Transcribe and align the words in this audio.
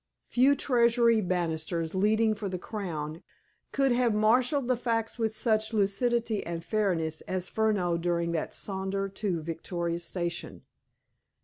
Few 0.29 0.55
Treasury 0.55 1.21
barristers, 1.21 1.93
leading 1.93 2.33
for 2.33 2.49
the 2.49 2.57
Crown, 2.57 3.21
could 3.71 3.91
have 3.91 4.15
marshaled 4.15 4.67
the 4.67 4.75
facts 4.75 5.19
with 5.19 5.35
such 5.37 5.73
lucidity 5.73 6.43
and 6.43 6.63
fairness 6.63 7.21
as 7.27 7.49
Furneaux 7.49 7.97
during 7.99 8.31
that 8.31 8.51
saunter 8.51 9.07
to 9.07 9.43
Victoria 9.43 9.99
Station. 9.99 10.63